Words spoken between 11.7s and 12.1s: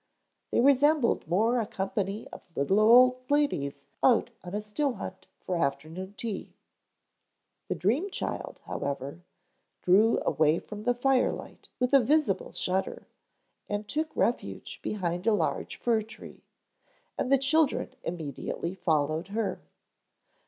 with a